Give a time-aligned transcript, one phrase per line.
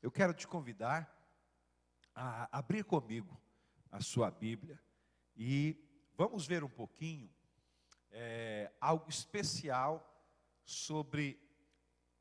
[0.00, 1.14] eu quero te convidar
[2.14, 3.40] a abrir comigo
[3.90, 4.80] a sua Bíblia
[5.36, 5.76] e
[6.16, 7.32] vamos ver um pouquinho
[8.10, 10.04] é, algo especial
[10.64, 11.40] sobre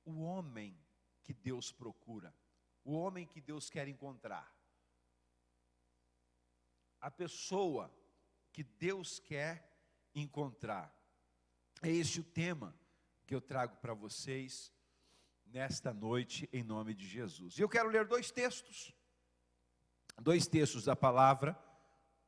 [0.06, 0.80] o homem
[1.24, 2.34] que Deus procura,
[2.84, 4.56] o homem que Deus quer encontrar,
[7.00, 7.94] a pessoa
[8.52, 9.70] que Deus quer
[10.16, 10.96] encontrar.
[11.84, 12.76] É este o tema
[13.26, 14.72] que eu trago para vocês
[15.52, 17.58] nesta noite, em nome de Jesus.
[17.58, 18.94] E eu quero ler dois textos,
[20.22, 21.58] dois textos da palavra,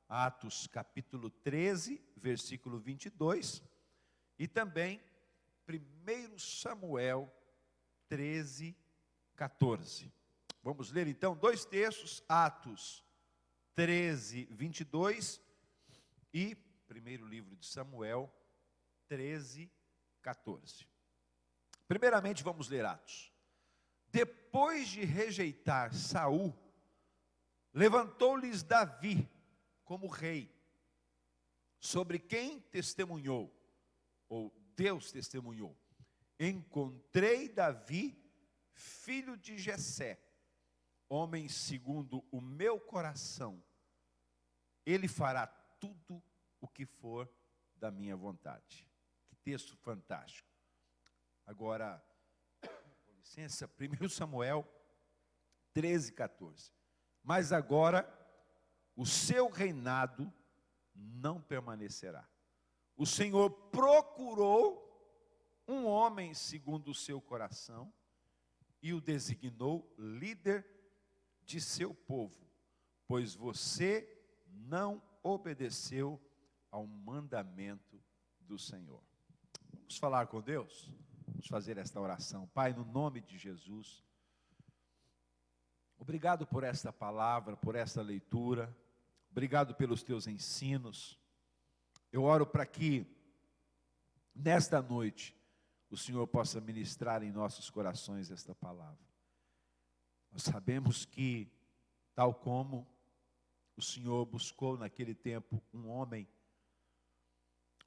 [0.07, 3.63] Atos capítulo 13, versículo 22,
[4.37, 5.01] e também
[5.67, 7.31] 1 Samuel
[8.07, 8.75] 13,
[9.35, 10.11] 14.
[10.63, 13.03] Vamos ler então dois textos, Atos
[13.75, 15.41] 13, 22
[16.33, 16.55] e
[16.87, 18.33] primeiro livro de Samuel
[19.07, 19.71] 13,
[20.21, 20.88] 14.
[21.89, 23.33] Primeiramente, vamos ler Atos.
[24.11, 26.55] Depois de rejeitar Saul,
[27.73, 29.27] levantou-lhes Davi
[29.83, 30.55] como rei,
[31.79, 33.51] sobre quem testemunhou,
[34.27, 35.75] ou Deus testemunhou.
[36.39, 38.15] Encontrei Davi,
[38.71, 40.21] filho de Jessé,
[41.09, 43.63] homem segundo o meu coração.
[44.85, 46.21] Ele fará tudo
[46.61, 47.27] o que for
[47.75, 48.87] da minha vontade.
[49.27, 50.48] Que texto fantástico.
[51.49, 51.99] Agora,
[52.61, 53.67] com licença,
[54.03, 54.71] 1 Samuel
[55.73, 56.71] 13, 14.
[57.23, 58.07] Mas agora,
[58.95, 60.31] o seu reinado
[60.93, 62.29] não permanecerá.
[62.95, 64.85] O Senhor procurou
[65.67, 67.91] um homem segundo o seu coração
[68.79, 70.63] e o designou líder
[71.41, 72.47] de seu povo,
[73.07, 74.07] pois você
[74.45, 76.21] não obedeceu
[76.69, 77.99] ao mandamento
[78.39, 79.03] do Senhor.
[79.73, 80.93] Vamos falar com Deus?
[81.39, 82.47] Vamos fazer esta oração.
[82.47, 84.03] Pai, no nome de Jesus,
[85.97, 88.75] obrigado por esta palavra, por esta leitura,
[89.31, 91.17] obrigado pelos teus ensinos.
[92.11, 93.07] Eu oro para que,
[94.35, 95.33] nesta noite,
[95.89, 99.07] o Senhor possa ministrar em nossos corações esta palavra.
[100.33, 101.49] Nós sabemos que,
[102.13, 102.85] tal como
[103.77, 106.27] o Senhor buscou naquele tempo um homem,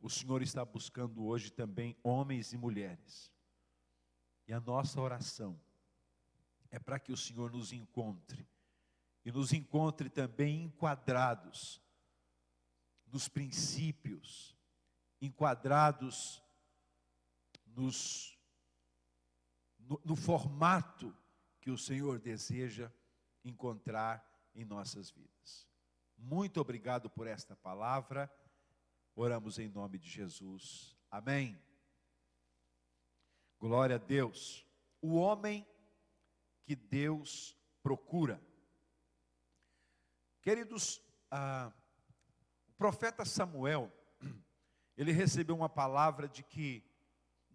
[0.00, 3.30] o Senhor está buscando hoje também homens e mulheres
[4.47, 5.60] e a nossa oração
[6.70, 8.48] é para que o Senhor nos encontre
[9.25, 11.80] e nos encontre também enquadrados
[13.06, 14.56] nos princípios,
[15.20, 16.42] enquadrados
[17.66, 18.38] nos,
[19.78, 21.14] no, no formato
[21.60, 22.91] que o Senhor deseja
[23.44, 25.69] encontrar em nossas vidas.
[26.16, 28.32] Muito obrigado por esta palavra.
[29.14, 30.97] Oramos em nome de Jesus.
[31.10, 31.71] Amém.
[33.62, 34.66] Glória a Deus.
[35.00, 35.64] O homem
[36.64, 38.42] que Deus procura.
[40.40, 41.00] Queridos,
[41.30, 41.72] ah,
[42.66, 43.88] o profeta Samuel,
[44.98, 46.84] ele recebeu uma palavra de que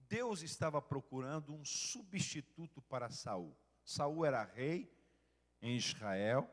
[0.07, 3.53] Deus estava procurando um substituto para Saul.
[3.84, 4.90] Saul era rei
[5.62, 6.50] em Israel,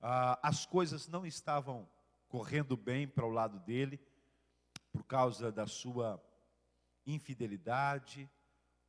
[0.00, 1.86] ah, as coisas não estavam
[2.26, 4.00] correndo bem para o lado dele,
[4.90, 6.18] por causa da sua
[7.04, 8.30] infidelidade,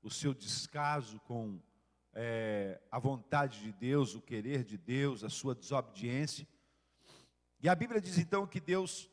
[0.03, 1.59] o seu descaso com
[2.13, 6.45] é, a vontade de Deus, o querer de Deus, a sua desobediência.
[7.61, 9.09] E a Bíblia diz então que Deus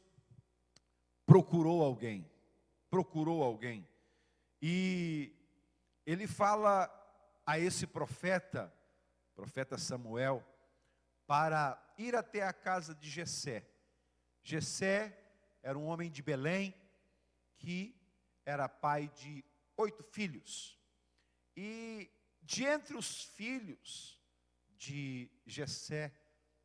[1.24, 2.28] procurou alguém,
[2.90, 3.86] procurou alguém.
[4.60, 5.32] E
[6.04, 6.90] ele fala
[7.46, 8.72] a esse profeta,
[9.36, 10.44] profeta Samuel,
[11.24, 13.64] para ir até a casa de Jessé.
[14.42, 15.16] Jessé
[15.62, 16.74] era um homem de Belém
[17.56, 17.94] que
[18.44, 19.44] era pai de
[19.76, 20.79] oito filhos.
[21.62, 22.10] E
[22.40, 24.18] de entre os filhos
[24.78, 26.10] de Jessé,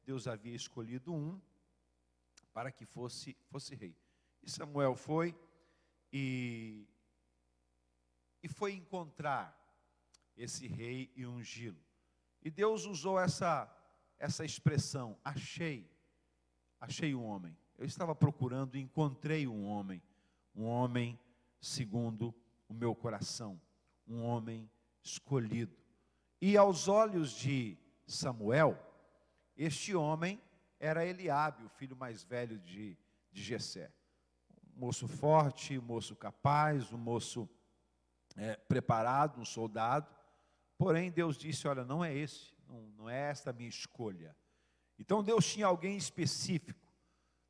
[0.05, 1.37] Deus havia escolhido um
[2.53, 3.93] para que fosse, fosse rei.
[4.41, 5.37] E Samuel foi
[6.13, 6.87] e,
[8.41, 9.53] e foi encontrar
[10.37, 11.83] esse rei e ungí-lo.
[12.41, 13.69] E Deus usou essa,
[14.17, 15.91] essa expressão, achei,
[16.79, 17.57] achei um homem.
[17.77, 20.01] Eu estava procurando e encontrei um homem,
[20.55, 21.19] um homem
[21.59, 22.33] segundo
[22.69, 23.59] o meu coração,
[24.07, 24.71] um homem
[25.05, 25.77] escolhido.
[26.41, 28.77] E aos olhos de Samuel,
[29.55, 30.41] este homem
[30.79, 32.97] era Eliabe, o filho mais velho de,
[33.31, 33.93] de Jessé.
[34.75, 37.47] Um moço forte, um moço capaz, um moço
[38.35, 40.13] é, preparado, um soldado.
[40.77, 44.35] Porém, Deus disse: Olha, não é esse, não, não é esta a minha escolha.
[44.99, 46.91] Então, Deus tinha alguém específico,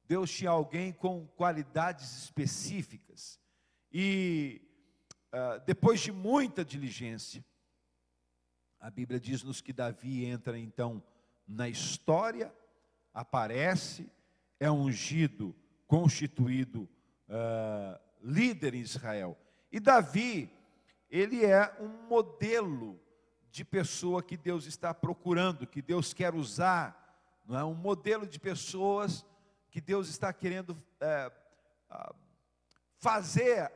[0.04, 3.40] Deus tinha alguém com qualidades específicas.
[3.92, 4.62] E
[5.38, 7.44] ah, depois de muita diligência,
[8.80, 11.04] A Bíblia diz-nos que Davi entra então
[11.48, 12.54] na história,
[13.14, 14.08] aparece,
[14.60, 15.56] é ungido,
[15.88, 16.88] constituído
[17.28, 19.36] uh, líder em Israel.
[19.72, 20.52] E Davi,
[21.10, 23.00] ele é um modelo
[23.50, 27.64] de pessoa que Deus está procurando, que Deus quer usar, não é?
[27.64, 29.26] Um modelo de pessoas
[29.72, 31.32] que Deus está querendo é,
[33.00, 33.72] fazer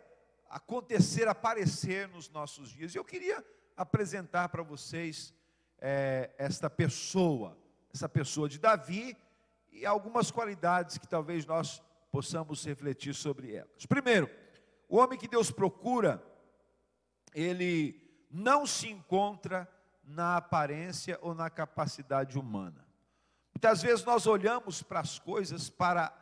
[0.50, 2.94] acontecer, aparecer nos nossos dias.
[2.94, 3.46] E eu queria
[3.78, 5.34] apresentar para vocês
[5.80, 7.58] é, esta pessoa,
[7.94, 9.16] essa pessoa de Davi
[9.72, 11.82] e algumas qualidades que talvez nós
[12.12, 13.86] possamos refletir sobre elas.
[13.86, 14.30] Primeiro,
[14.88, 16.24] o homem que Deus procura,
[17.34, 19.70] ele não se encontra
[20.04, 22.86] na aparência ou na capacidade humana.
[23.54, 26.14] Muitas vezes nós olhamos para as coisas para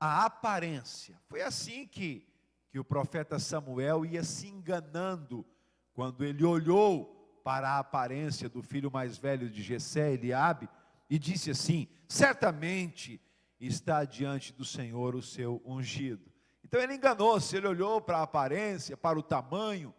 [0.00, 1.20] a aparência.
[1.26, 2.26] Foi assim que,
[2.70, 5.44] que o profeta Samuel ia se enganando
[5.92, 10.68] quando ele olhou para a aparência do filho mais velho de Jessé, Eliabe,
[11.08, 13.20] e disse assim: certamente
[13.58, 16.30] está diante do Senhor o seu ungido.
[16.62, 19.94] Então ele enganou-se, ele olhou para a aparência, para o tamanho,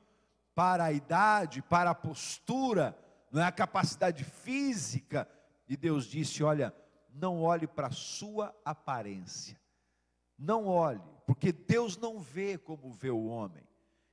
[0.53, 2.97] para a idade, para a postura,
[3.31, 3.45] não é?
[3.45, 5.27] A capacidade física,
[5.67, 6.73] e Deus disse: Olha,
[7.13, 9.59] não olhe para a sua aparência,
[10.37, 13.63] não olhe, porque Deus não vê como vê o homem.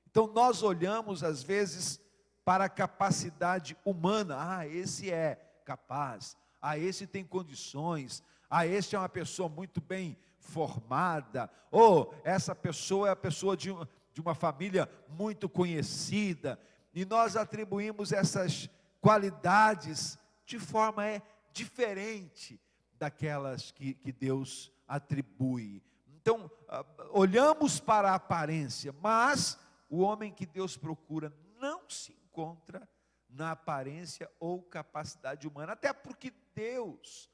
[0.07, 1.99] Então nós olhamos às vezes
[2.45, 5.35] para a capacidade humana, ah, esse é
[5.65, 12.53] capaz, ah, esse tem condições, ah, esse é uma pessoa muito bem formada, ou essa
[12.53, 13.69] pessoa é a pessoa de,
[14.13, 16.59] de uma família muito conhecida,
[16.93, 18.69] e nós atribuímos essas
[19.01, 22.61] qualidades de forma é, diferente
[22.93, 25.81] daquelas que, que Deus atribui.
[26.27, 29.57] Então, ah, olhamos para a aparência, mas
[29.89, 32.85] o homem que Deus procura não se encontra
[33.29, 37.31] na aparência ou capacidade humana, até porque Deus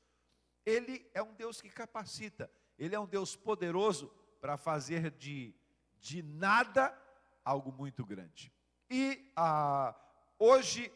[0.63, 5.55] ele é um Deus que capacita, Ele é um Deus poderoso para fazer de,
[5.99, 6.95] de nada
[7.43, 8.53] algo muito grande.
[8.91, 9.95] E ah,
[10.37, 10.93] hoje,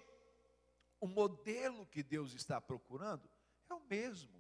[1.01, 3.27] o modelo que Deus está procurando
[3.67, 4.39] é o mesmo.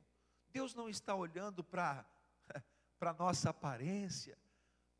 [0.51, 2.05] Deus não está olhando para
[2.99, 4.37] a nossa aparência,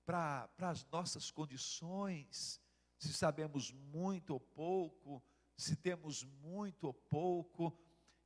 [0.05, 2.61] para as nossas condições,
[2.97, 5.23] se sabemos muito ou pouco,
[5.55, 7.77] se temos muito ou pouco,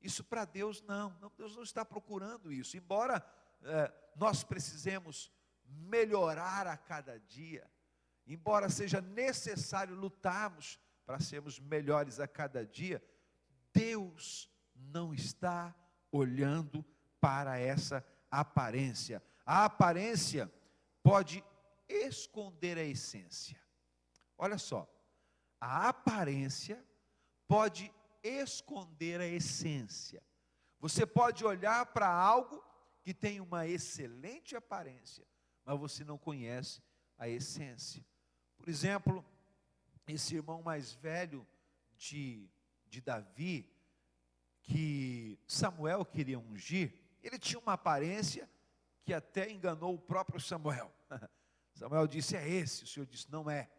[0.01, 2.75] isso para Deus não, não, Deus não está procurando isso.
[2.75, 3.23] Embora
[3.63, 5.31] é, nós precisemos
[5.63, 7.69] melhorar a cada dia,
[8.25, 13.03] embora seja necessário lutarmos para sermos melhores a cada dia,
[13.73, 15.75] Deus não está
[16.11, 16.83] olhando
[17.19, 19.23] para essa aparência.
[19.45, 20.51] A aparência
[21.03, 21.43] pode
[21.87, 23.59] esconder a essência.
[24.37, 24.87] Olha só,
[25.59, 26.83] a aparência
[27.47, 27.93] pode
[28.23, 30.23] esconder a essência.
[30.79, 32.63] Você pode olhar para algo
[33.03, 35.25] que tem uma excelente aparência,
[35.65, 36.81] mas você não conhece
[37.17, 38.03] a essência.
[38.57, 39.25] Por exemplo,
[40.07, 41.47] esse irmão mais velho
[41.97, 42.49] de,
[42.87, 43.69] de Davi,
[44.61, 48.49] que Samuel queria ungir, ele tinha uma aparência
[49.03, 50.91] que até enganou o próprio Samuel.
[51.73, 52.83] Samuel disse: É esse.
[52.83, 53.69] O Senhor disse: Não é.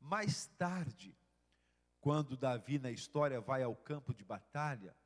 [0.00, 1.16] Mais tarde,
[2.00, 4.96] quando Davi na história vai ao campo de batalha,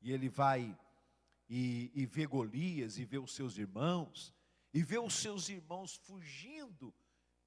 [0.00, 0.78] e ele vai
[1.48, 4.34] e, e vê Golias, e vê os seus irmãos,
[4.72, 6.94] e vê os seus irmãos fugindo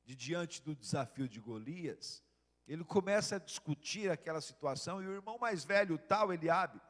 [0.04, 2.24] de diante do desafio de Golias,
[2.68, 6.82] ele começa a discutir aquela situação, e o irmão mais velho, tal Eliabe,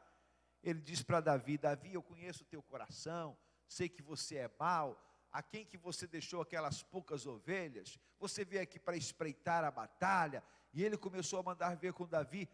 [0.62, 3.36] ele diz para Davi, Davi, eu conheço o teu coração,
[3.70, 5.00] sei que você é mau,
[5.30, 10.42] a quem que você deixou aquelas poucas ovelhas, você veio aqui para espreitar a batalha,
[10.74, 12.48] e ele começou a mandar ver com Davi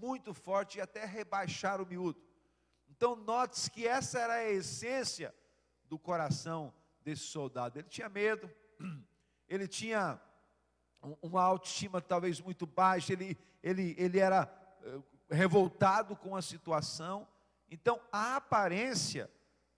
[0.00, 2.22] muito forte e até rebaixar o miúdo.
[2.88, 5.34] Então, note que essa era a essência
[5.86, 6.72] do coração
[7.02, 7.76] desse soldado.
[7.76, 8.48] Ele tinha medo,
[9.48, 10.20] ele tinha
[11.20, 14.48] uma autoestima talvez muito baixa, ele, ele, ele era
[14.84, 15.00] eh,
[15.30, 17.26] revoltado com a situação.
[17.68, 19.28] Então, a aparência,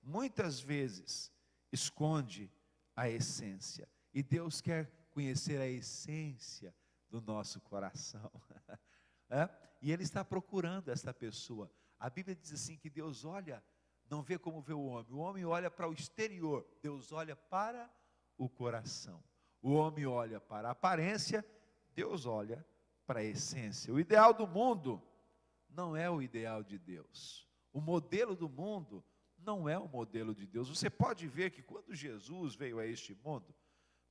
[0.02, 1.32] muitas vezes,
[1.70, 2.50] esconde
[2.96, 3.88] a essência.
[4.12, 6.74] E Deus quer conhecer a essência
[7.08, 8.30] do nosso coração.
[9.34, 9.48] É?
[9.80, 11.72] E Ele está procurando esta pessoa.
[11.98, 13.64] A Bíblia diz assim: que Deus olha,
[14.10, 17.90] não vê como vê o homem, o homem olha para o exterior, Deus olha para
[18.36, 19.24] o coração.
[19.62, 21.42] O homem olha para a aparência,
[21.94, 22.62] Deus olha
[23.06, 23.94] para a essência.
[23.94, 25.02] O ideal do mundo
[25.70, 27.48] não é o ideal de Deus.
[27.72, 29.02] O modelo do mundo
[29.44, 30.68] não é o modelo de Deus.
[30.68, 33.54] Você pode ver que quando Jesus veio a este mundo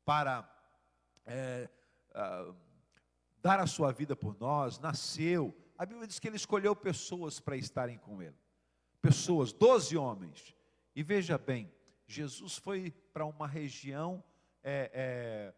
[0.06, 0.50] para
[1.26, 1.70] é,
[3.42, 7.58] dar a sua vida por nós, nasceu, a Bíblia diz que ele escolheu pessoas para
[7.58, 8.38] estarem com ele.
[9.02, 10.56] Pessoas, doze homens.
[10.96, 11.72] E veja bem,
[12.06, 14.24] Jesus foi para uma região,
[14.64, 15.54] é, é,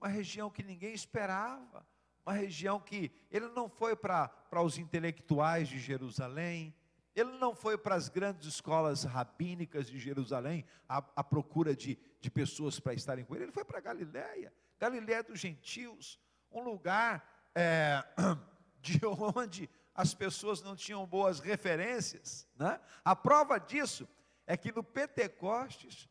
[0.00, 1.86] uma região que ninguém esperava,
[2.24, 4.30] uma região que ele não foi para
[4.62, 6.74] os intelectuais de Jerusalém,
[7.20, 12.30] ele não foi para as grandes escolas rabínicas de Jerusalém à, à procura de, de
[12.30, 16.18] pessoas para estarem com ele, ele foi para Galiléia, Galiléia dos gentios,
[16.50, 18.02] um lugar é,
[18.80, 22.48] de onde as pessoas não tinham boas referências.
[22.56, 22.80] Né?
[23.04, 24.08] A prova disso
[24.46, 26.08] é que no Pentecostes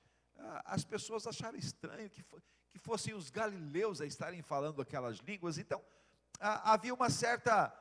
[0.65, 2.23] as pessoas acharam estranho que,
[2.69, 5.57] que fossem os galileus a estarem falando aquelas línguas.
[5.57, 5.83] Então
[6.39, 7.73] havia uma certa,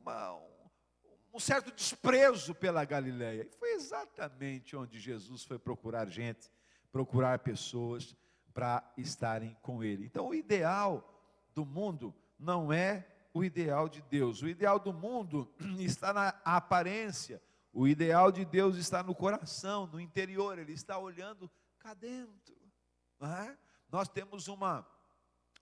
[0.00, 0.40] uma,
[1.34, 3.42] um certo desprezo pela Galileia.
[3.42, 6.48] E foi exatamente onde Jesus foi procurar gente,
[6.92, 8.16] procurar pessoas
[8.54, 10.06] para estarem com ele.
[10.06, 11.12] Então, o ideal
[11.52, 14.42] do mundo não é o ideal de Deus.
[14.42, 17.42] O ideal do mundo está na aparência.
[17.72, 20.56] O ideal de Deus está no coração, no interior.
[20.56, 21.50] Ele está olhando
[21.80, 22.54] cá dentro.
[23.20, 23.56] É?
[23.90, 24.86] Nós temos uma,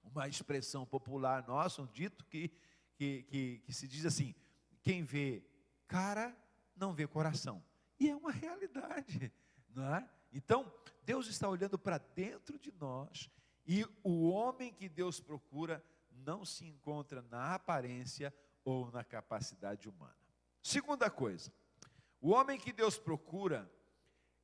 [0.05, 2.51] uma expressão popular nossa, um dito que,
[2.95, 4.35] que, que, que se diz assim:
[4.83, 5.43] quem vê
[5.93, 6.35] cara
[6.75, 7.63] não vê coração.
[8.01, 9.31] E é uma realidade,
[9.69, 10.09] não é?
[10.33, 10.73] Então,
[11.05, 13.29] Deus está olhando para dentro de nós
[13.67, 18.35] e o homem que Deus procura não se encontra na aparência
[18.65, 20.17] ou na capacidade humana.
[20.63, 21.53] Segunda coisa,
[22.23, 23.71] o homem que Deus procura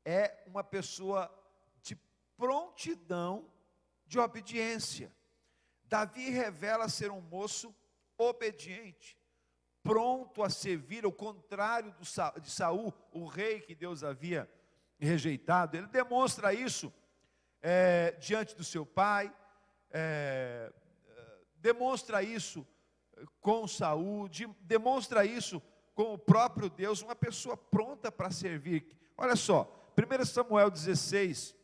[0.05, 1.33] é uma pessoa
[1.81, 1.97] de
[2.37, 3.51] prontidão
[4.07, 5.11] de obediência.
[5.85, 7.75] Davi revela ser um moço
[8.19, 9.18] obediente
[9.83, 11.95] pronto a servir, ao contrário
[12.41, 14.49] de Saul, o rei que Deus havia
[14.99, 15.77] rejeitado.
[15.77, 16.93] Ele demonstra isso
[17.63, 19.33] é, diante do seu pai,
[19.91, 20.73] é,
[21.57, 22.67] demonstra isso
[23.41, 25.63] com Saul, de, demonstra isso
[25.95, 28.87] com o próprio Deus, uma pessoa pronta para servir.
[29.17, 31.57] Olha só, 1 Samuel 16,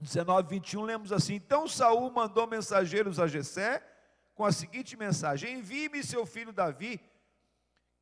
[0.00, 3.80] 19, 21, lemos assim: Então Saul mandou mensageiros a Jessé
[4.34, 7.00] com a seguinte mensagem: Envie-me seu filho Davi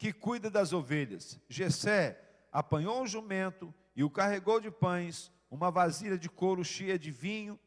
[0.00, 1.38] que cuida das ovelhas.
[1.46, 2.18] Jessé
[2.50, 7.60] apanhou um jumento e o carregou de pães, uma vasilha de couro cheia de vinho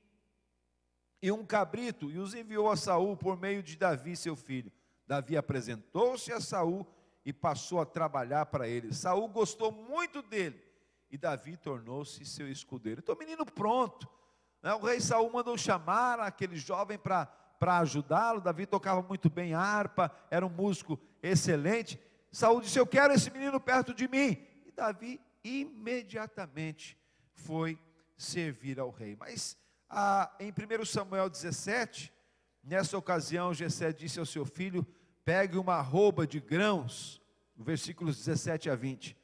[1.22, 4.72] e um cabrito, e os enviou a Saul por meio de Davi, seu filho.
[5.06, 6.88] Davi apresentou-se a Saul
[7.24, 8.92] e passou a trabalhar para ele.
[8.96, 10.60] Saul gostou muito dele
[11.12, 13.02] e Davi tornou-se seu escudeiro.
[13.04, 14.10] Então, menino pronto.
[14.60, 14.74] Né?
[14.74, 17.30] O rei Saul mandou chamar aquele jovem para
[17.62, 18.42] ajudá-lo.
[18.42, 22.02] Davi tocava muito bem harpa, era um músico excelente.
[22.34, 24.44] Saul disse: Eu quero esse menino perto de mim.
[24.66, 26.98] E Davi imediatamente
[27.32, 27.78] foi
[28.18, 29.16] servir ao rei.
[29.16, 29.56] Mas
[30.40, 32.12] em 1 Samuel 17,
[32.64, 34.86] nessa ocasião, Jessé disse ao seu filho:
[35.24, 37.22] Pegue uma roupa de grãos,
[37.56, 39.16] versículos 17 a 20.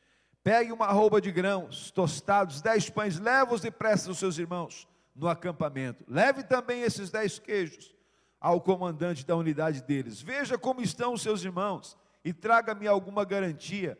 [0.43, 6.05] Pegue uma roupa de grãos tostados, dez pães, leva-os depressa aos seus irmãos no acampamento.
[6.07, 7.95] Leve também esses dez queijos
[8.39, 10.21] ao comandante da unidade deles.
[10.21, 13.97] Veja como estão os seus irmãos e traga-me alguma garantia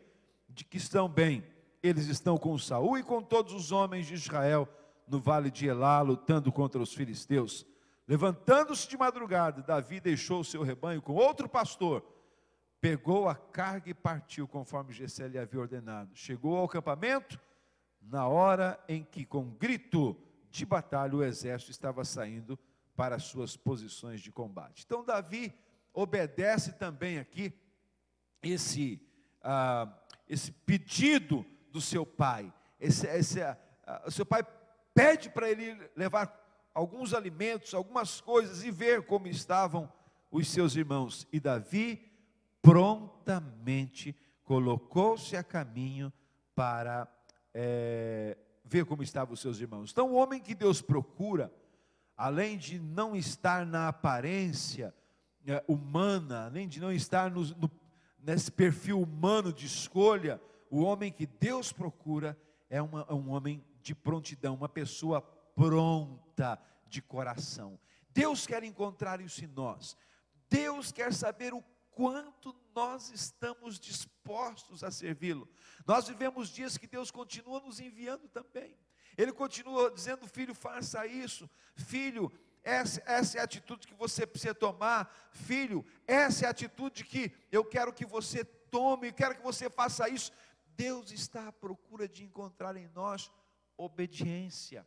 [0.48, 1.44] de que estão bem.
[1.82, 4.68] Eles estão com Saul e com todos os homens de Israel
[5.06, 7.66] no vale de Elá, lutando contra os filisteus.
[8.06, 12.04] Levantando-se de madrugada, Davi deixou o seu rebanho com outro pastor,
[12.80, 16.10] pegou a carga e partiu, conforme Gessé lhe havia ordenado.
[16.14, 17.40] Chegou ao acampamento
[18.00, 20.16] na hora em que, com grito
[20.50, 22.58] de batalha, o exército estava saindo
[22.96, 24.84] para suas posições de combate.
[24.84, 25.54] Então, Davi
[25.92, 27.52] obedece também aqui
[28.42, 29.00] esse,
[29.42, 29.88] ah,
[30.28, 32.52] esse pedido do seu pai.
[32.78, 33.56] Esse, esse, ah,
[34.06, 34.44] o seu pai
[34.94, 36.38] pede para ele levar
[36.74, 39.90] alguns alimentos, algumas coisas e ver como estavam
[40.30, 41.26] os seus irmãos.
[41.32, 42.10] E Davi
[42.62, 46.12] prontamente colocou-se a caminho
[46.54, 47.08] para
[47.54, 49.90] é, ver como estavam os seus irmãos.
[49.90, 51.52] Então, o homem que Deus procura,
[52.16, 54.94] além de não estar na aparência
[55.46, 57.68] é, humana, além de não estar no, no
[58.22, 63.64] nesse perfil humano de escolha, o homem que Deus procura é, uma, é um homem
[63.82, 65.20] de prontidão, uma pessoa
[65.54, 67.78] pronta de coração.
[68.10, 69.96] Deus quer encontrar isso em nós.
[70.48, 75.48] Deus quer saber o quanto nós estamos dispostos a servi-lo.
[75.86, 78.76] Nós vivemos dias que Deus continua nos enviando também.
[79.16, 84.54] Ele continua dizendo: filho, faça isso, filho, essa, essa é a atitude que você precisa
[84.54, 85.84] tomar, filho.
[86.06, 90.08] Essa é a atitude que eu quero que você tome, eu quero que você faça
[90.08, 90.30] isso.
[90.76, 93.30] Deus está à procura de encontrar em nós
[93.76, 94.86] obediência,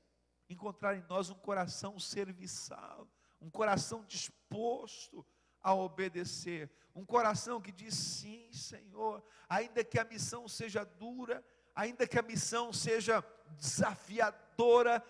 [0.50, 3.08] encontrar em nós um coração serviçal,
[3.42, 5.26] um coração disposto
[5.62, 11.44] a obedecer, um coração que diz: sim, Senhor, ainda que a missão seja dura,
[11.76, 13.24] ainda que a missão seja
[13.58, 15.04] desafiadora,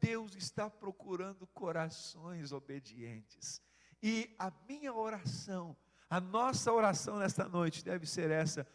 [0.00, 3.62] Deus está procurando corações obedientes.
[4.02, 5.76] E a minha oração,
[6.08, 8.66] a nossa oração nesta noite deve ser essa: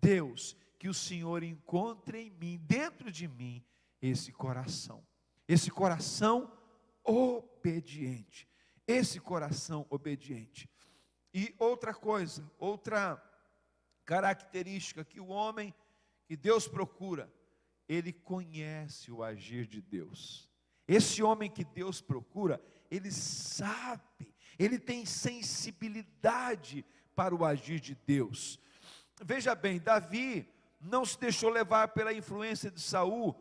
[0.00, 3.64] Deus, que o Senhor encontre em mim, dentro de mim,
[4.00, 5.06] esse coração,
[5.46, 6.52] esse coração
[7.04, 8.48] obediente,
[8.86, 10.68] esse coração obediente.
[11.32, 13.22] E outra coisa, outra
[14.04, 15.72] característica que o homem
[16.26, 17.32] que Deus procura,
[17.88, 20.51] ele conhece o agir de Deus.
[20.86, 22.60] Esse homem que Deus procura,
[22.90, 26.84] ele sabe, ele tem sensibilidade
[27.14, 28.58] para o agir de Deus.
[29.22, 30.48] Veja bem, Davi
[30.80, 33.34] não se deixou levar pela influência de Saul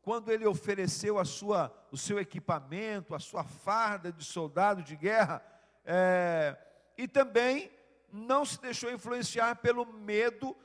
[0.00, 5.44] quando ele ofereceu a sua, o seu equipamento, a sua farda de soldado de guerra,
[5.84, 6.56] é,
[6.96, 7.70] e também
[8.10, 10.56] não se deixou influenciar pelo medo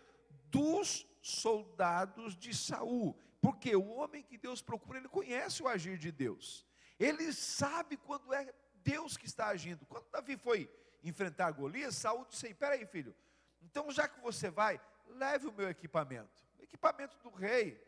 [0.50, 6.14] dos soldados de Saul, porque o homem que Deus procura, ele conhece o agir de
[6.14, 6.66] Deus,
[6.98, 9.86] ele sabe quando é Deus que está agindo.
[9.86, 10.72] Quando Davi foi
[11.04, 13.14] enfrentar Golias, Saul disse: Espera aí, filho,
[13.62, 17.86] então já que você vai, leve o meu equipamento, equipamento do rei,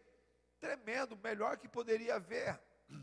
[0.60, 2.60] tremendo, melhor que poderia haver.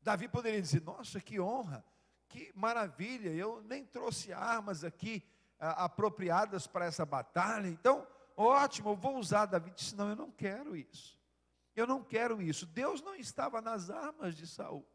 [0.00, 1.84] Davi poderia dizer: Nossa, que honra,
[2.28, 5.28] que maravilha, eu nem trouxe armas aqui
[5.58, 9.46] ah, apropriadas para essa batalha, então, ótimo, eu vou usar.
[9.46, 11.17] Davi disse: Não, eu não quero isso,
[11.78, 12.66] eu não quero isso.
[12.66, 14.86] Deus não estava nas armas de Saul.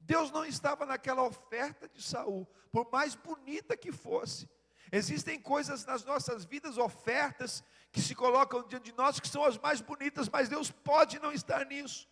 [0.00, 4.48] Deus não estava naquela oferta de Saul, por mais bonita que fosse.
[4.90, 7.62] Existem coisas nas nossas vidas, ofertas,
[7.92, 11.32] que se colocam diante de nós, que são as mais bonitas, mas Deus pode não
[11.32, 12.08] estar nisso.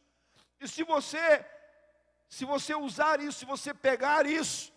[0.61, 1.45] E se você,
[2.29, 4.73] se você usar isso, se você pegar isso,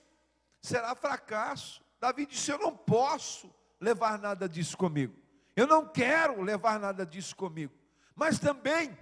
[0.61, 1.83] será fracasso.
[1.99, 5.15] Davi disse: Eu não posso levar nada disso comigo.
[5.55, 7.73] Eu não quero levar nada disso comigo.
[8.15, 8.97] Mas também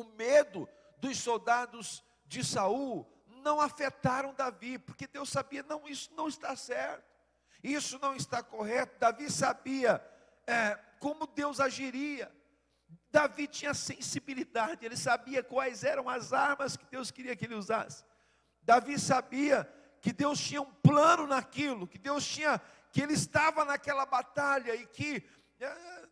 [0.00, 6.28] o medo dos soldados de Saul não afetaram Davi, porque Deus sabia, não, isso não
[6.28, 7.08] está certo.
[7.62, 8.98] Isso não está correto.
[8.98, 10.02] Davi sabia
[10.46, 12.32] é, como Deus agiria.
[13.10, 18.04] Davi tinha sensibilidade, ele sabia quais eram as armas que Deus queria que ele usasse.
[18.62, 19.68] Davi sabia
[20.00, 22.60] que Deus tinha um plano naquilo, que Deus tinha,
[22.92, 25.22] que ele estava naquela batalha e que
[25.58, 26.08] é,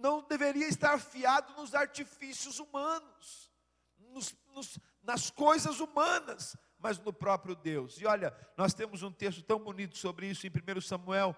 [0.00, 3.50] não deveria estar fiado nos artifícios humanos,
[3.98, 8.00] nos, nos, nas coisas humanas, mas no próprio Deus.
[8.00, 11.36] E olha, nós temos um texto tão bonito sobre isso em 1 Samuel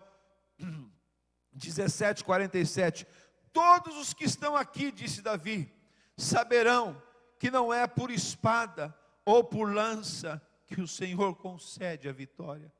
[1.52, 3.06] 17, 47.
[3.52, 5.70] Todos os que estão aqui, disse Davi,
[6.16, 7.02] saberão
[7.38, 12.72] que não é por espada ou por lança que o Senhor concede a vitória,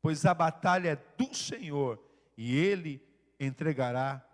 [0.00, 2.00] pois a batalha é do Senhor
[2.36, 3.04] e Ele
[3.38, 4.24] entregará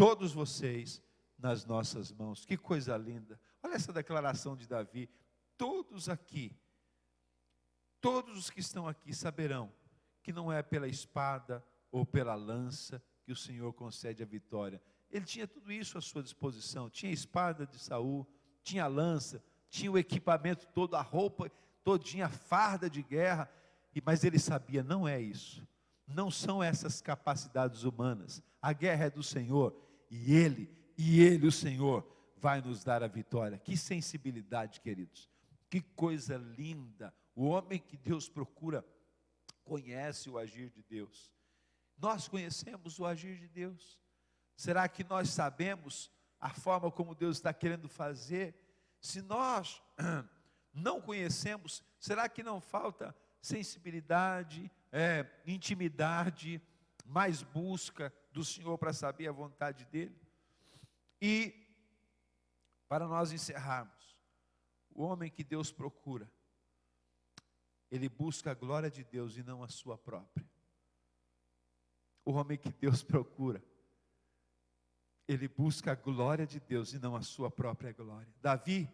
[0.00, 1.02] todos vocês
[1.38, 2.44] nas nossas mãos.
[2.44, 3.38] Que coisa linda!
[3.62, 5.08] Olha essa declaração de Davi.
[5.56, 6.56] Todos aqui
[8.00, 9.70] Todos os que estão aqui saberão
[10.22, 14.80] que não é pela espada ou pela lança que o Senhor concede a vitória.
[15.10, 16.88] Ele tinha tudo isso à sua disposição.
[16.88, 18.26] Tinha a espada de Saul,
[18.62, 21.50] tinha a lança, tinha o equipamento todo, a roupa
[21.84, 23.50] todinha, a farda de guerra,
[24.02, 25.66] mas ele sabia, não é isso.
[26.06, 28.42] Não são essas capacidades humanas.
[28.62, 29.76] A guerra é do Senhor
[30.10, 30.68] e ele,
[30.98, 32.04] e ele, o Senhor,
[32.36, 33.58] vai nos dar a vitória.
[33.58, 35.30] Que sensibilidade, queridos.
[35.68, 38.84] Que coisa linda o homem que Deus procura
[39.64, 41.32] conhece o agir de Deus.
[41.96, 44.00] Nós conhecemos o agir de Deus.
[44.56, 48.54] Será que nós sabemos a forma como Deus está querendo fazer?
[49.00, 49.80] Se nós
[50.74, 56.60] não conhecemos, será que não falta sensibilidade, é, intimidade,
[57.06, 60.16] mais busca do Senhor para saber a vontade dEle?
[61.20, 61.54] E,
[62.88, 64.16] para nós encerrarmos,
[64.90, 66.30] o homem que Deus procura,
[67.90, 70.48] ele busca a glória de Deus e não a sua própria.
[72.24, 73.62] O homem que Deus procura,
[75.26, 78.32] ele busca a glória de Deus e não a sua própria glória.
[78.40, 78.88] Davi,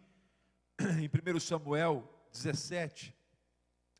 [0.79, 3.15] em 1 Samuel 17,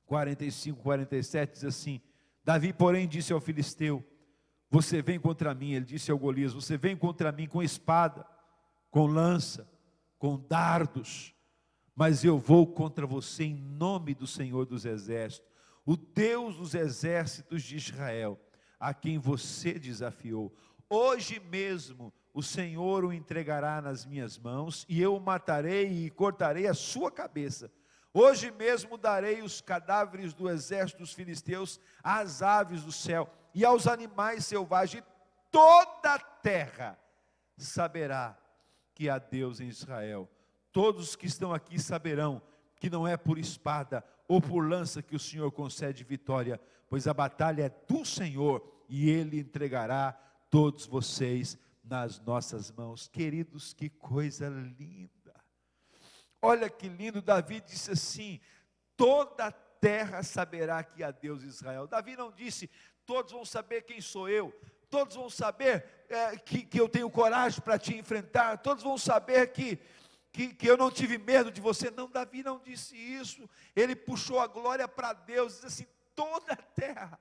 [0.06, 2.02] 45, 47, diz assim:
[2.43, 4.06] Davi, porém, disse ao filisteu:
[4.69, 8.25] Você vem contra mim, ele disse ao Golias: Você vem contra mim com espada,
[8.91, 9.69] com lança,
[10.17, 11.34] com dardos
[11.97, 15.49] mas eu vou contra você em nome do Senhor dos Exércitos,
[15.84, 18.39] o Deus dos exércitos de Israel,
[18.80, 20.56] a quem você desafiou.
[20.88, 26.67] Hoje mesmo o Senhor o entregará nas minhas mãos, e eu o matarei e cortarei
[26.67, 27.71] a sua cabeça.
[28.13, 33.88] Hoje mesmo darei os cadáveres do exército dos filisteus às aves do céu e aos
[33.88, 35.03] animais selvagens,
[35.51, 36.99] toda a terra
[37.57, 38.38] saberá
[38.93, 40.29] que há Deus em Israel.
[40.71, 42.41] Todos que estão aqui saberão
[42.79, 47.13] que não é por espada ou por lança que o Senhor concede vitória, pois a
[47.13, 50.12] batalha é do Senhor e Ele entregará
[50.49, 53.07] todos vocês nas nossas mãos.
[53.07, 55.33] Queridos, que coisa linda!
[56.41, 58.39] Olha que lindo, Davi disse assim:
[58.95, 59.51] toda a
[59.88, 61.88] terra saberá que há Deus em Israel.
[61.88, 62.69] Davi não disse,
[63.06, 64.54] todos vão saber quem sou eu,
[64.89, 69.54] todos vão saber é, que, que eu tenho coragem para te enfrentar, todos vão saber
[69.54, 69.80] que,
[70.34, 71.89] que, que, eu não tive medo de você.
[71.89, 76.58] Não, Davi não disse isso, ele puxou a glória para Deus, disse assim: toda a
[76.58, 77.17] terra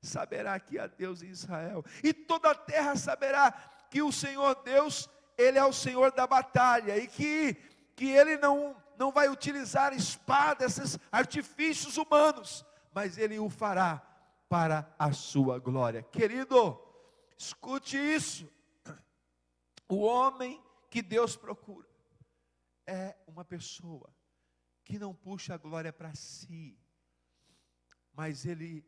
[0.00, 3.52] saberá que há Deus em Israel, e toda a terra saberá
[3.90, 7.56] que o Senhor Deus, Ele é o Senhor da batalha, e que,
[7.94, 13.98] que Ele não, não vai utilizar espada, esses artifícios humanos, mas Ele o fará
[14.48, 16.02] para a sua glória.
[16.02, 16.80] Querido,
[17.36, 18.48] escute isso.
[19.88, 21.88] O homem que Deus procura
[22.86, 24.14] é uma pessoa
[24.84, 26.78] que não puxa a glória para si,
[28.12, 28.84] mas ele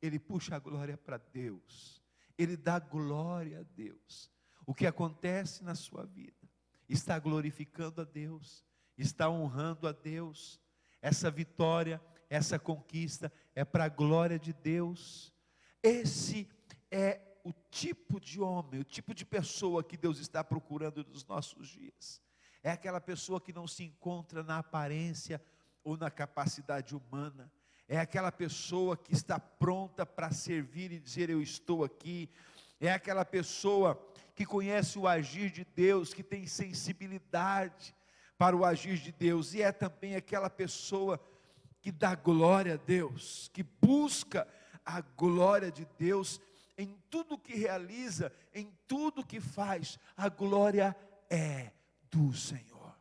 [0.00, 2.02] ele puxa a glória para Deus.
[2.36, 4.30] Ele dá glória a Deus.
[4.66, 6.48] O que acontece na sua vida
[6.88, 8.64] está glorificando a Deus,
[8.96, 10.60] está honrando a Deus.
[11.00, 15.32] Essa vitória, essa conquista é para a glória de Deus.
[15.82, 16.48] Esse
[16.90, 21.68] é o tipo de homem, o tipo de pessoa que Deus está procurando nos nossos
[21.68, 22.22] dias.
[22.62, 25.42] É aquela pessoa que não se encontra na aparência
[25.82, 27.52] ou na capacidade humana,
[27.86, 32.30] é aquela pessoa que está pronta para servir e dizer: Eu estou aqui,
[32.80, 34.02] é aquela pessoa
[34.34, 37.94] que conhece o agir de Deus, que tem sensibilidade
[38.36, 41.20] para o agir de Deus, e é também aquela pessoa
[41.80, 44.48] que dá glória a Deus, que busca
[44.84, 46.40] a glória de Deus
[46.76, 50.96] em tudo que realiza, em tudo que faz, a glória
[51.30, 51.72] é
[52.10, 52.98] do Senhor.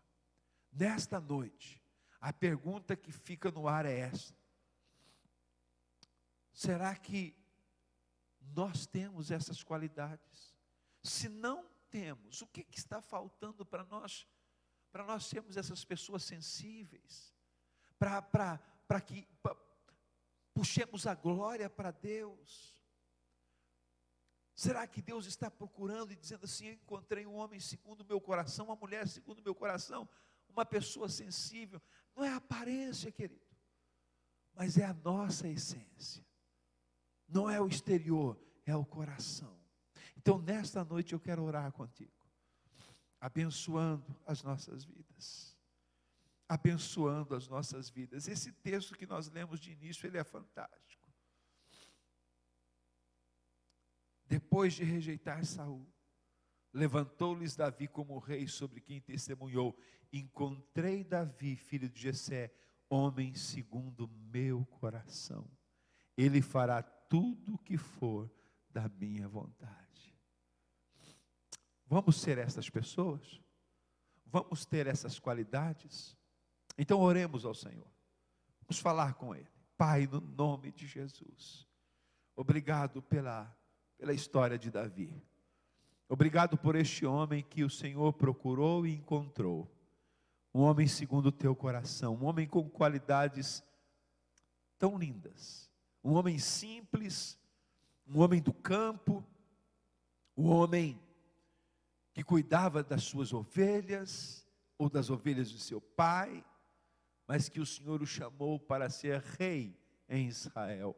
[0.72, 1.82] Nesta noite,
[2.20, 4.36] a pergunta que fica no ar é esta:
[6.54, 7.36] Será que
[8.56, 10.56] nós temos essas qualidades?
[11.02, 14.28] Se não temos, o que, que está faltando para nós?
[14.94, 17.34] Para nós sermos essas pessoas sensíveis,
[17.98, 19.56] para que pra,
[20.54, 22.80] puxemos a glória para Deus.
[24.54, 28.22] Será que Deus está procurando e dizendo assim: Eu encontrei um homem segundo o meu
[28.22, 30.08] coração, uma mulher segundo o meu coração,
[30.48, 31.82] uma pessoa sensível?
[32.16, 33.42] Não é a aparência, querido,
[34.54, 36.24] mas é a nossa essência.
[37.28, 39.60] Não é o exterior, é o coração.
[40.16, 42.14] Então, nesta noite eu quero orar contigo,
[43.24, 45.58] abençoando as nossas vidas.
[46.46, 48.28] Abençoando as nossas vidas.
[48.28, 51.10] Esse texto que nós lemos de início, ele é fantástico.
[54.26, 55.88] Depois de rejeitar Saul,
[56.74, 59.74] levantou-lhes Davi como rei sobre quem testemunhou:
[60.12, 62.54] Encontrei Davi, filho de Jessé,
[62.90, 65.50] homem segundo meu coração.
[66.18, 68.30] Ele fará tudo que for
[68.70, 70.13] da minha vontade.
[71.94, 73.40] Vamos ser essas pessoas?
[74.26, 76.18] Vamos ter essas qualidades?
[76.78, 77.88] Então oremos ao Senhor.
[78.62, 79.48] Vamos falar com Ele.
[79.78, 81.68] Pai, no nome de Jesus.
[82.36, 83.56] Obrigado pela,
[83.98, 85.22] pela história de Davi.
[86.10, 89.72] Obrigado por este homem que o Senhor procurou e encontrou.
[90.54, 93.64] Um homem segundo o teu coração, um homem com qualidades
[94.78, 95.72] tão lindas
[96.04, 97.40] um homem simples,
[98.06, 99.24] um homem do campo,
[100.36, 101.00] um homem
[102.14, 104.46] que cuidava das suas ovelhas
[104.78, 106.44] ou das ovelhas de seu pai,
[107.28, 110.96] mas que o Senhor o chamou para ser rei em Israel,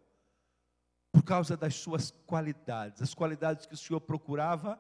[1.12, 4.80] por causa das suas qualidades, as qualidades que o Senhor procurava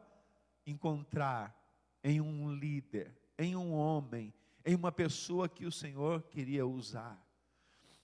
[0.66, 1.56] encontrar
[2.04, 4.34] em um líder, em um homem,
[4.66, 7.24] em uma pessoa que o Senhor queria usar.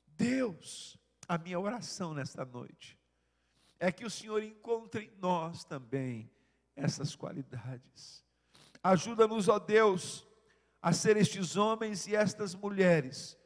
[0.08, 3.00] Deus a minha oração nesta noite
[3.80, 6.30] é que o Senhor encontre em nós também
[6.76, 8.24] essas qualidades.
[8.84, 10.28] Ajuda-nos, ó Deus,
[10.82, 13.38] a ser estes homens e estas mulheres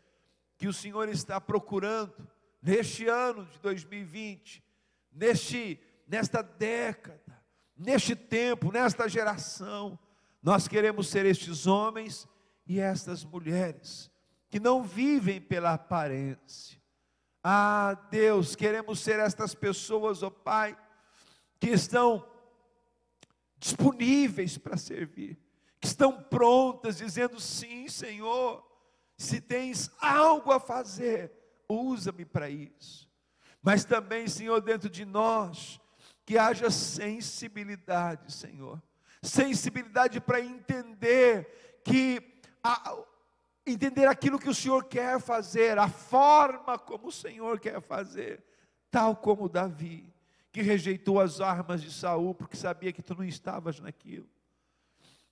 [0.58, 2.28] que o Senhor está procurando
[2.62, 4.64] neste ano de 2020,
[5.12, 7.44] neste nesta década,
[7.76, 9.98] neste tempo, nesta geração.
[10.42, 12.28] Nós queremos ser estes homens
[12.68, 14.12] e estas mulheres
[14.50, 16.82] que não vivem pela aparência,
[17.44, 20.76] ah, Deus, queremos ser estas pessoas, ó Pai,
[21.60, 22.26] que estão
[23.58, 25.38] disponíveis para servir,
[25.80, 28.66] que estão prontas, dizendo: sim, Senhor,
[29.18, 31.32] se tens algo a fazer,
[31.68, 33.10] usa-me para isso.
[33.62, 35.82] mas também, Senhor, dentro de nós,
[36.26, 38.82] que haja sensibilidade, Senhor.
[39.24, 42.22] Sensibilidade para entender que
[42.64, 42.96] a,
[43.66, 48.44] entender aquilo que o Senhor quer fazer, a forma como o Senhor quer fazer,
[48.92, 50.14] tal como Davi,
[50.56, 54.30] que rejeitou as armas de Saul porque sabia que tu não estavas naquilo.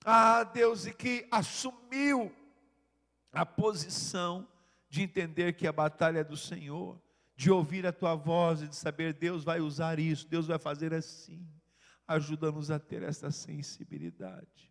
[0.04, 2.30] Ah, Deus, e que assumiu
[3.32, 4.46] a posição
[4.86, 7.00] de entender que a batalha é do Senhor
[7.34, 10.92] de ouvir a tua voz e de saber Deus vai usar isso, Deus vai fazer
[10.92, 11.48] assim.
[12.06, 14.70] Ajuda-nos a ter essa sensibilidade.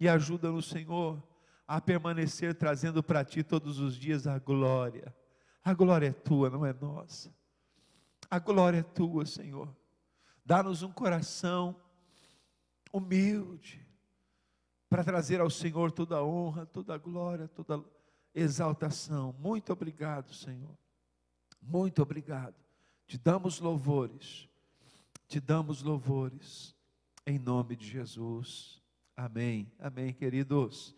[0.00, 1.22] E ajuda-nos, Senhor,
[1.68, 5.14] a permanecer trazendo para ti todos os dias a glória.
[5.62, 7.30] A glória é tua, não é nossa.
[8.30, 9.78] A glória é tua, Senhor.
[10.50, 11.76] Dá-nos um coração
[12.92, 13.86] humilde
[14.88, 17.84] para trazer ao Senhor toda a honra, toda a glória, toda a
[18.34, 19.32] exaltação.
[19.38, 20.76] Muito obrigado, Senhor.
[21.62, 22.56] Muito obrigado.
[23.06, 24.48] Te damos louvores.
[25.28, 26.74] Te damos louvores.
[27.24, 28.82] Em nome de Jesus.
[29.16, 29.70] Amém.
[29.78, 30.96] Amém, queridos.